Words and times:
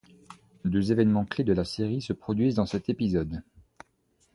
Deux 0.65 0.91
évènements 0.91 1.25
clés 1.25 1.43
de 1.43 1.53
la 1.53 1.63
série 1.63 2.01
se 2.01 2.11
produisent 2.11 2.55
dans 2.55 2.65
cet 2.65 2.89
épisode. 2.89 3.43